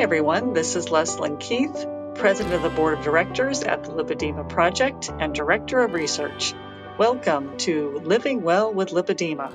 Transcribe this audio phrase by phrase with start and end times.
[0.00, 0.54] Everyone.
[0.54, 5.34] This is Leslyn Keith, President of the Board of Directors at the Lipedema Project and
[5.34, 6.54] Director of Research.
[6.96, 9.52] Welcome to Living Well with Lipedema.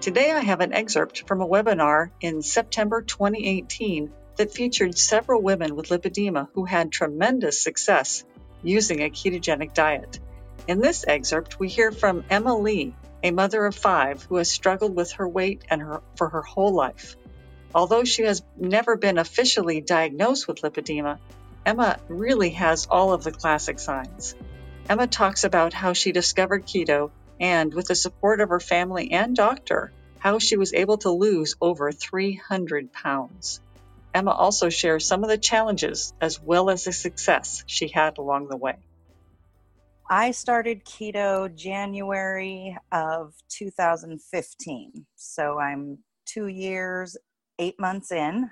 [0.00, 5.76] Today I have an excerpt from a webinar in September 2018 that featured several women
[5.76, 8.24] with lipedema who had tremendous success
[8.62, 10.20] using a ketogenic diet.
[10.66, 14.96] In this excerpt, we hear from Emma Lee, a mother of five who has struggled
[14.96, 17.14] with her weight and her, for her whole life.
[17.74, 21.18] Although she has never been officially diagnosed with lipedema,
[21.64, 24.34] Emma really has all of the classic signs.
[24.88, 29.34] Emma talks about how she discovered keto and, with the support of her family and
[29.34, 33.60] doctor, how she was able to lose over 300 pounds.
[34.14, 38.48] Emma also shares some of the challenges as well as the success she had along
[38.48, 38.76] the way.
[40.10, 45.06] I started keto January of 2015.
[45.16, 47.16] So I'm two years
[47.62, 48.50] eight months in.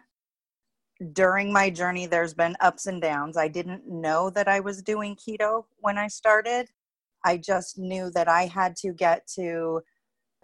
[1.12, 3.36] During my journey, there's been ups and downs.
[3.36, 6.68] I didn't know that I was doing keto when I started.
[7.24, 9.80] I just knew that I had to get to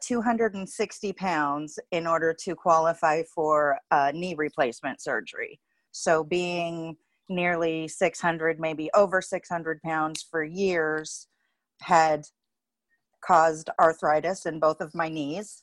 [0.03, 5.61] 260 pounds in order to qualify for a knee replacement surgery.
[5.93, 6.97] So, being
[7.29, 11.29] nearly 600, maybe over 600 pounds for years,
[11.83, 12.27] had
[13.25, 15.63] caused arthritis in both of my knees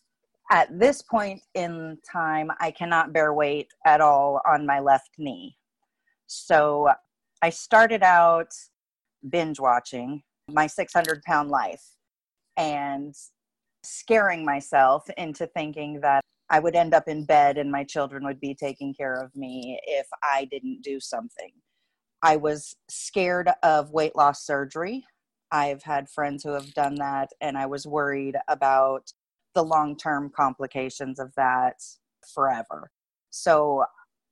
[0.54, 5.58] at this point in time, I cannot bear weight at all on my left knee.
[6.28, 6.90] So
[7.42, 8.54] I started out
[9.30, 11.84] binge watching my 600 pound life
[12.56, 13.16] and
[13.84, 18.40] scaring myself into thinking that I would end up in bed and my children would
[18.40, 21.52] be taking care of me if I didn't do something.
[22.22, 25.04] I was scared of weight loss surgery.
[25.52, 29.12] I've had friends who have done that, and I was worried about
[29.56, 31.76] the long term complications of that
[32.34, 32.92] forever.
[33.30, 33.86] So,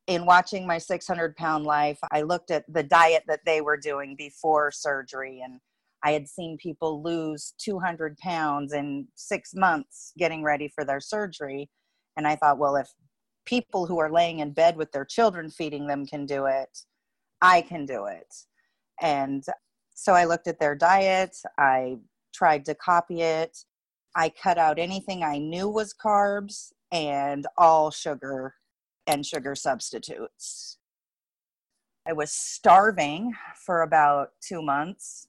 [0.08, 4.16] in watching my 600 pound life, I looked at the diet that they were doing
[4.18, 5.60] before surgery, and
[6.04, 11.70] I had seen people lose 200 pounds in six months getting ready for their surgery.
[12.18, 12.90] And I thought, well, if
[13.46, 16.70] people who are laying in bed with their children feeding them can do it,
[17.42, 18.28] I can do it.
[19.02, 19.44] And
[19.94, 21.98] so I looked at their diet, I
[22.34, 23.58] tried to copy it.
[24.16, 28.56] I cut out anything I knew was carbs and all sugar
[29.08, 30.78] and sugar substitutes.
[32.08, 33.34] I was starving
[33.66, 35.28] for about two months.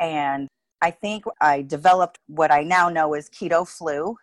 [0.00, 0.48] And
[0.80, 4.16] I think I developed what I now know is keto flu.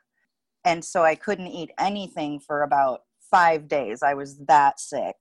[0.64, 4.02] And so I couldn't eat anything for about five days.
[4.02, 5.16] I was that sick.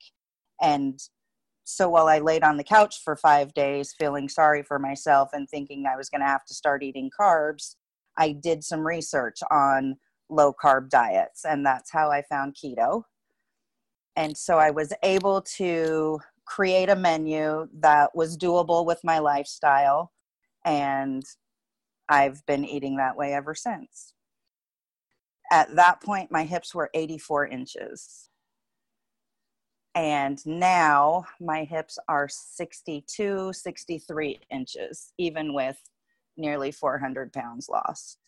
[0.62, 1.00] And
[1.64, 5.48] so while I laid on the couch for five days, feeling sorry for myself and
[5.48, 7.76] thinking I was going to have to start eating carbs,
[8.16, 9.97] I did some research on
[10.28, 13.02] low carb diets, and that's how I found keto.
[14.16, 20.12] And so I was able to create a menu that was doable with my lifestyle,
[20.64, 21.22] and
[22.08, 24.14] I've been eating that way ever since.
[25.50, 28.31] At that point, my hips were 84 inches.
[29.94, 35.78] And now my hips are 62, 63 inches, even with
[36.37, 38.19] nearly 400 pounds lost.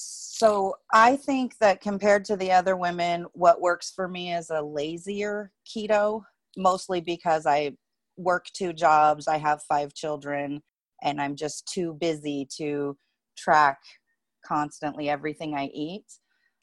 [0.00, 4.62] So I think that compared to the other women, what works for me is a
[4.62, 6.22] lazier keto,
[6.56, 7.72] mostly because I
[8.16, 10.62] work two jobs, I have five children,
[11.02, 12.96] and I'm just too busy to
[13.36, 13.80] track
[14.44, 16.04] constantly everything I eat.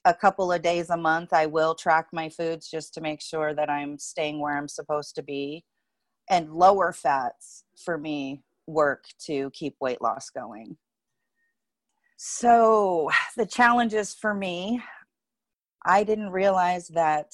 [0.05, 3.53] A couple of days a month, I will track my foods just to make sure
[3.53, 5.65] that I'm staying where I'm supposed to be.
[6.29, 10.77] And lower fats for me work to keep weight loss going.
[12.17, 14.81] So, the challenges for me,
[15.85, 17.33] I didn't realize that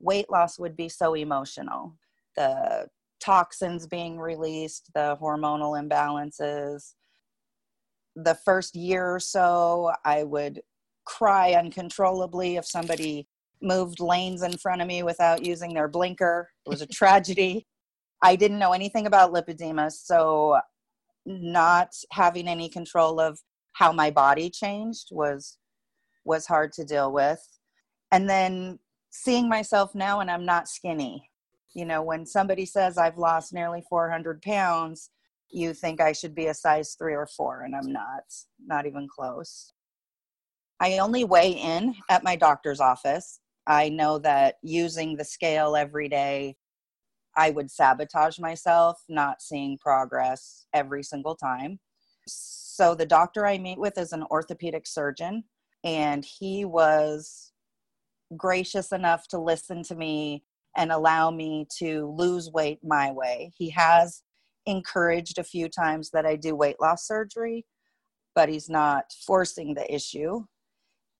[0.00, 1.96] weight loss would be so emotional.
[2.36, 2.88] The
[3.20, 6.94] toxins being released, the hormonal imbalances.
[8.16, 10.62] The first year or so, I would
[11.04, 13.26] cry uncontrollably if somebody
[13.60, 16.50] moved lanes in front of me without using their blinker.
[16.66, 17.66] It was a tragedy.
[18.22, 20.58] I didn't know anything about lipedema, so
[21.26, 23.38] not having any control of
[23.72, 25.58] how my body changed was
[26.24, 27.40] was hard to deal with.
[28.12, 28.78] And then
[29.10, 31.30] seeing myself now and I'm not skinny.
[31.74, 35.10] You know, when somebody says I've lost nearly 400 pounds,
[35.50, 38.24] you think I should be a size 3 or 4 and I'm not,
[38.64, 39.72] not even close.
[40.80, 43.40] I only weigh in at my doctor's office.
[43.66, 46.56] I know that using the scale every day
[47.36, 51.80] I would sabotage myself not seeing progress every single time.
[52.26, 55.44] So the doctor I meet with is an orthopedic surgeon,
[55.84, 57.52] and he was
[58.36, 60.44] gracious enough to listen to me
[60.76, 63.52] and allow me to lose weight my way.
[63.56, 64.22] He has
[64.66, 67.66] encouraged a few times that I do weight loss surgery,
[68.34, 70.44] but he's not forcing the issue.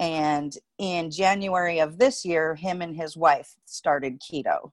[0.00, 4.72] And in January of this year, him and his wife started keto.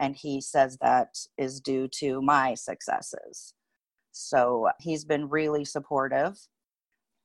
[0.00, 3.54] And he says that is due to my successes.
[4.12, 6.36] So he's been really supportive.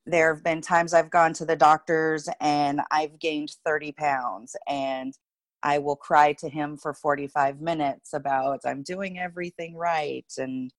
[0.05, 5.13] There have been times I've gone to the doctors and I've gained 30 pounds, and
[5.63, 10.31] I will cry to him for 45 minutes about I'm doing everything right.
[10.37, 10.71] And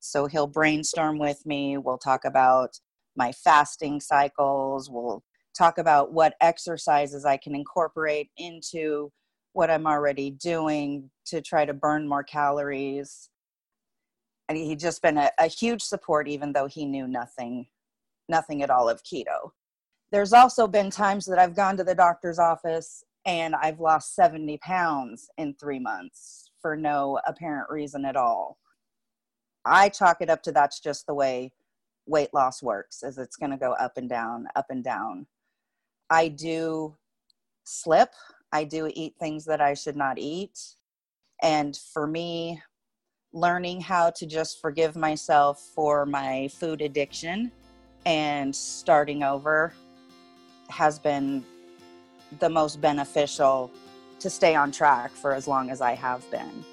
[0.00, 1.78] so he'll brainstorm with me.
[1.78, 2.78] We'll talk about
[3.16, 4.90] my fasting cycles.
[4.90, 5.22] We'll
[5.56, 9.10] talk about what exercises I can incorporate into
[9.54, 13.30] what I'm already doing to try to burn more calories.
[14.48, 17.66] And he'd just been a, a huge support, even though he knew nothing,
[18.28, 19.52] nothing at all of keto.
[20.12, 24.58] There's also been times that I've gone to the doctor's office and I've lost 70
[24.58, 28.58] pounds in three months for no apparent reason at all.
[29.64, 31.52] I chalk it up to that's just the way
[32.06, 35.26] weight loss works, is it's going to go up and down, up and down.
[36.10, 36.96] I do
[37.64, 38.10] slip.
[38.54, 40.60] I do eat things that I should not eat.
[41.42, 42.62] And for me,
[43.32, 47.50] learning how to just forgive myself for my food addiction
[48.06, 49.74] and starting over
[50.68, 51.44] has been
[52.38, 53.72] the most beneficial
[54.20, 56.64] to stay on track for as long as I have been.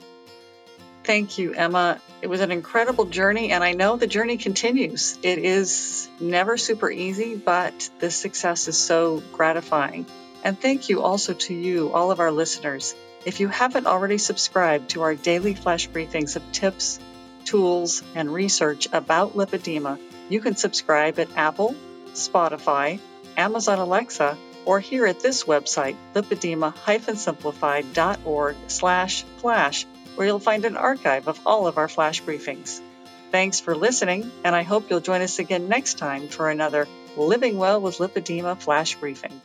[1.03, 1.99] Thank you, Emma.
[2.21, 5.17] It was an incredible journey, and I know the journey continues.
[5.23, 10.05] It is never super easy, but the success is so gratifying.
[10.43, 12.95] And thank you also to you, all of our listeners.
[13.25, 16.99] If you haven't already subscribed to our daily flash briefings of tips,
[17.45, 19.99] tools, and research about lipedema,
[20.29, 21.75] you can subscribe at Apple,
[22.13, 22.99] Spotify,
[23.37, 29.85] Amazon Alexa, or here at this website, lipedema-simplified.org slash flash
[30.15, 32.81] where you'll find an archive of all of our flash briefings.
[33.31, 37.57] Thanks for listening, and I hope you'll join us again next time for another Living
[37.57, 39.41] Well with Lipedema flash briefing.